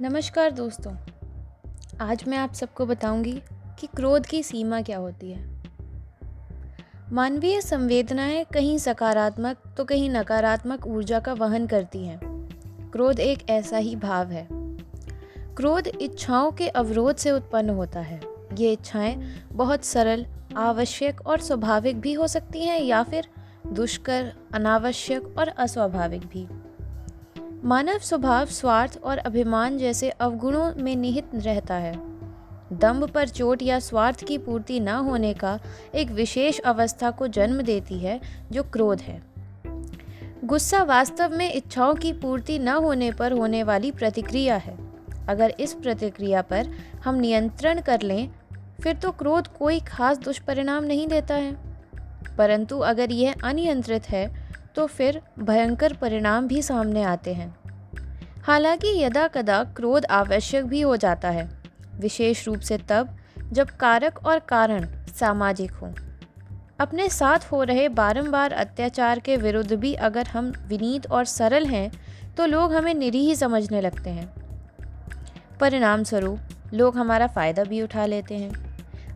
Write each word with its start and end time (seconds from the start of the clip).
नमस्कार 0.00 0.50
दोस्तों, 0.50 0.92
आज 2.00 2.24
मैं 2.28 2.38
आप 2.38 2.52
सबको 2.52 2.86
बताऊँगी 2.86 3.32
कि 3.78 3.86
क्रोध 3.86 4.26
की 4.26 4.42
सीमा 4.42 4.80
क्या 4.82 4.98
होती 4.98 5.30
है। 5.32 5.62
मानवीय 7.12 7.60
संवेदनाएँ 7.60 8.44
कहीं 8.44 8.78
सकारात्मक 8.78 9.56
तो 9.76 9.84
कहीं 9.84 10.08
नकारात्मक 10.10 10.86
ऊर्जा 10.86 11.20
का 11.20 11.32
वहन 11.32 11.66
करती 11.66 12.04
हैं। 12.06 12.18
क्रोध 12.90 13.20
एक 13.20 13.48
ऐसा 13.50 13.76
ही 13.76 13.94
भाव 13.96 14.30
है। 14.30 14.48
क्रोध 15.56 15.88
इच्छाओं 16.00 16.50
के 16.52 16.68
अवरोध 16.68 17.16
से 17.16 17.30
उत्पन्न 17.30 17.70
होता 17.70 18.00
है। 18.00 18.20
ये 18.54 18.72
इच्छाएँ 18.72 19.16
बहुत 19.52 19.84
सरल, 19.84 20.26
आवश्यक 20.56 21.26
और 21.26 21.40
स्वाभाविक 21.40 22.00
भी 22.00 22.12
हो 22.12 22.26
सकती 22.26 22.64
हैं 22.64 22.80
या 22.80 23.02
फिर 23.02 23.28
दुष्कर, 23.66 24.32
अनावश्यक 24.54 25.34
और 25.38 25.48
अस्वाभाविक 25.48 26.26
भी। 26.26 26.46
मानव 27.64 27.98
स्वभाव, 27.98 28.46
स्वार्थ 28.46 29.00
और 29.04 29.18
अभिमान 29.18 29.78
जैसे 29.78 30.10
अवगुणों 30.10 30.72
में 30.76 30.96
निहित 30.96 31.26
रहता 31.34 31.74
है। 31.74 31.94
दम्भ 32.72 33.10
पर 33.10 33.28
चोट 33.28 33.62
या 33.62 33.78
स्वार्थ 33.78 34.24
की 34.24 34.38
पूर्ति 34.38 34.80
न 34.80 34.88
होने 34.88 35.34
का 35.34 35.60
एक 35.94 36.10
विशेष 36.10 36.58
अवस्था 36.58 37.10
को 37.10 37.26
जन्म 37.26 37.62
देती 37.62 37.98
है, 37.98 38.20
जो 38.52 38.62
क्रोध 38.62 39.00
है। 39.00 39.22
गुस्सा 40.44 40.82
वास्तव 40.82 41.36
में 41.36 41.52
इच्छाओं 41.52 41.94
की 41.94 42.12
पूर्ति 42.12 42.58
न 42.58 42.68
होने 42.68 43.12
पर 43.12 43.32
होने 43.32 43.62
वाली 43.62 43.90
प्रतिक्रिया 43.90 44.56
है। 44.56 44.78
अगर 45.28 45.54
इस 45.60 45.74
प्रतिक्रिया 45.74 46.42
पर 46.42 46.68
हम 47.04 47.14
नियंत्रण 47.14 47.80
कर 47.80 48.00
लें, 48.00 48.30
फिर 48.82 48.96
तो 48.96 49.10
क्रोध 49.10 49.46
कोई 49.46 49.80
खास 49.80 50.18
दुष्परिणाम 50.18 50.84
नहीं 50.84 51.08
देता 51.08 51.34
है। 51.34 51.56
परंतु 52.38 52.78
अगर 52.78 53.12
यह 53.12 53.34
अनियंत्रित 53.44 54.10
है 54.10 54.43
तो 54.74 54.86
फिर 54.86 55.20
भयंकर 55.38 55.92
परिणाम 55.92 56.46
भी 56.48 56.62
सामने 56.62 57.02
आते 57.02 57.34
हैं। 57.34 57.54
हालाँकि 58.42 58.88
यदा 59.02 59.26
कदा 59.28 59.62
क्रोध 59.76 60.06
आवश्यक 60.10 60.64
भी 60.64 60.80
हो 60.80 60.96
जाता 60.96 61.28
है, 61.28 61.48
विशेष 61.94 62.46
रूप 62.46 62.60
से 62.60 62.78
तब 62.78 63.16
जब 63.52 63.70
कारक 63.70 64.24
और 64.26 64.38
कारण 64.38 64.86
सामाजिक 65.20 65.72
हों। 65.72 65.92
अपने 66.80 67.08
साथ 67.08 67.38
हो 67.52 67.62
रहे 67.62 67.88
बारंबार 67.88 68.52
अत्याचार 68.52 69.18
के 69.18 69.36
विरुद्ध 69.36 69.72
भी 69.72 69.94
अगर 69.94 70.26
हम 70.26 70.52
विनीत 70.68 71.06
और 71.06 71.24
सरल 71.24 71.66
हैं 71.66 71.90
तो 72.34 72.46
लोग 72.46 72.72
हमें 72.72 72.92
निरीह 72.94 73.34
समझने 73.34 73.80
लगते 73.80 74.10
हैं। 74.10 74.26
परिणाम 75.60 76.02
स्वरूप 76.02 76.72
लोग 76.74 76.96
हमारा 76.96 77.26
फ़ायदा 77.26 77.64
भी 77.64 77.82
उठा 77.82 78.06
लेते 78.06 78.34
हैं। 78.34 78.52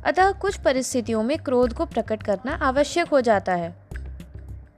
अतः 0.02 0.32
कुछ 0.32 0.56
परिस्थितियों 0.56 1.22
में 1.22 1.36
क्रोध 1.38 1.72
को 1.72 1.86
प्रकट 1.86 2.22
करना 2.22 2.54
आवश्यक 2.62 3.08
हो 3.08 3.20
जाता 3.20 3.54
है। 3.54 3.74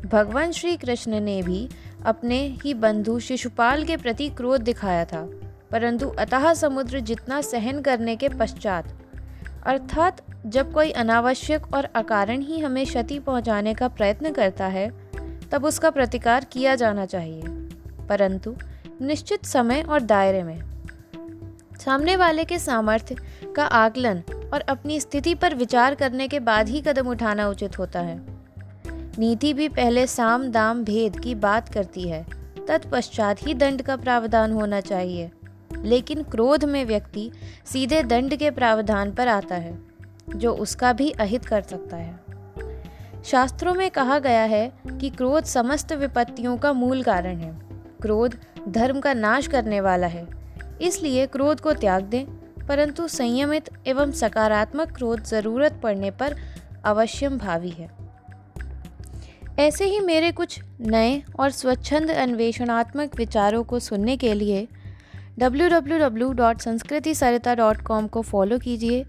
भगवान 0.06 0.52
श्री 0.52 0.76
कृष्ण 0.76 1.20
ने 1.20 1.42
भी 1.42 1.68
अपने 2.06 2.38
ही 2.64 2.74
बंधु 2.74 3.18
शिशुपाल 3.18 3.84
के 3.84 3.96
प्रति 3.96 4.28
क्रोध 4.28 4.60
दिखाया 4.60 5.04
था, 5.04 5.22
परंतु 5.70 6.08
अतः 6.08 6.52
समुद्र 6.54 7.00
जितना 7.00 7.40
सहन 7.40 7.80
करने 7.80 8.16
के 8.16 8.28
पश्चात, 8.28 8.88
अर्थात 9.66 10.22
जब 10.46 10.72
कोई 10.72 10.90
अनावश्यक 10.90 11.74
और 11.74 11.84
अकारण 11.84 12.40
ही 12.40 12.58
हमें 12.60 12.86
क्षति 12.86 13.18
पहुँचाने 13.18 13.74
का 13.74 13.88
प्रयत्न 13.88 14.32
करता 14.32 14.66
है, 14.66 14.90
तब 15.52 15.64
उसका 15.64 15.90
प्रतिकार 15.90 16.44
किया 16.44 16.74
जाना 16.74 17.06
चाहिए। 17.06 17.42
परंतु 18.08 18.54
निश्चित 19.02 19.44
समय 19.44 19.82
और 19.82 20.00
दायरे 20.00 20.42
में, 20.42 20.62
सामने 21.80 22.16
वाले 22.16 22.44
के 22.44 22.58
सामर्थ्य 22.58 23.16
का 23.56 23.64
आकलन 23.64 24.22
और 24.54 24.60
अपनी 24.60 25.00
स्थिति 25.00 25.34
पर 25.34 25.54
विचार 25.54 25.94
करने 25.94 26.28
के 26.28 26.40
बाद 26.40 26.68
ही 26.68 26.80
कदम 26.80 27.08
उठाना 27.08 27.48
उचित 27.48 27.78
होता 27.78 28.00
है। 28.00 28.39
नीति 29.18 29.54
भी 29.54 29.68
पहले 29.68 30.06
साम 30.06 30.48
दाम 30.48 30.84
भेद 30.84 31.20
की 31.20 31.34
बात 31.34 31.68
करती 31.68 32.08
है। 32.08 32.26
तत्पश्चात 32.68 33.46
ही 33.46 33.54
दंड 33.54 33.82
का 33.82 33.96
प्रावधान 33.96 34.52
होना 34.52 34.80
चाहिए। 34.80 35.30
लेकिन 35.82 36.22
क्रोध 36.22 36.64
में 36.64 36.84
व्यक्ति 36.84 37.30
सीधे 37.64 38.02
दंड 38.02 38.36
के 38.36 38.50
प्रावधान 38.50 39.10
पर 39.10 39.28
आता 39.28 39.54
है, 39.54 39.78
जो 40.36 40.52
उसका 40.52 40.92
भी 40.92 41.10
अहित 41.10 41.44
कर 41.44 41.62
सकता 41.62 41.96
है। 41.96 42.20
शास्त्रों 43.24 43.74
में 43.74 43.90
कहा 43.90 44.18
गया 44.18 44.42
है 44.42 44.72
कि 45.00 45.10
क्रोध 45.10 45.44
समस्त 45.44 45.92
विपत्तियों 45.92 46.56
का 46.56 46.72
मूल 46.72 47.02
कारण 47.02 47.36
है। 47.36 47.58
क्रोध 48.02 48.38
धर्म 48.68 49.00
का 49.00 49.14
नाश 49.14 49.46
करने 49.46 49.80
वाला 49.80 50.06
है। 50.06 50.28
इसलिए 50.82 51.26
क्रोध 51.26 51.60
को 51.60 51.72
त्याग 51.72 52.02
दें, 52.02 52.24
परंतु 52.66 53.08
संयमित 53.08 53.70
एवं 53.86 54.12
सकारात्मक 54.12 54.92
क्रोध 54.92 55.24
ज़रूरत 55.24 55.80
पड़ने 55.82 56.10
पर 56.10 56.36
अवश्यम 56.84 57.38
भावी 57.38 57.70
है। 57.70 57.99
ऐसे 59.60 59.84
ही 59.84 60.00
मेरे 60.00 60.32
कुछ 60.32 60.60
नए 60.80 61.22
और 61.40 61.50
स्वच्छंद 61.50 62.10
अन्वेषणात्मक 62.10 63.16
विचारों 63.16 63.64
को 63.64 63.78
सुनने 63.78 64.16
के 64.16 64.34
लिए 64.34 64.68
www.sanskritisarita.com 65.38 68.08
को 68.08 68.22
फॉलो 68.22 68.58
कीजिए, 68.58 69.06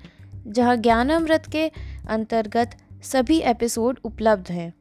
जहाँ 0.47 0.77
ज्ञानामृत 0.77 1.43
के 1.51 1.71
अंतर्गत 2.09 2.77
सभी 3.03 3.39
एपिसोड 3.39 3.99
उपलब्ध 4.03 4.51
हैं। 4.51 4.73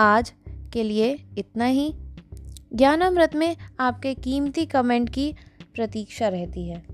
आज 0.00 0.32
के 0.72 0.82
लिए 0.82 1.24
इतना 1.38 1.64
ही। 1.64 1.94
ज्ञानामृत 2.74 3.34
में 3.34 3.56
आपके 3.80 4.14
कीमती 4.14 4.66
कमेंट 4.66 5.10
की 5.10 5.34
प्रतीक्षा 5.74 6.28
रहती 6.28 6.68
है। 6.68 6.93